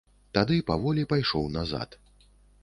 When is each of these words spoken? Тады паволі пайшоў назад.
Тады 0.37 0.55
паволі 0.69 1.03
пайшоў 1.11 1.45
назад. 1.57 1.99